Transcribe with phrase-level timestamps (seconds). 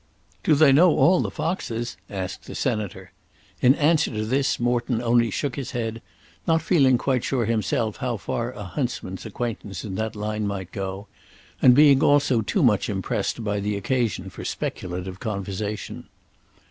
[0.41, 3.11] "Do they know all the foxes?" asked the Senator.
[3.61, 6.01] In answer to this, Morton only shook his head,
[6.47, 11.05] not feeling quite sure himself how far a huntsman's acquaintance in that line might go,
[11.61, 16.07] and being also too much impressed by the occasion for speculative conversation.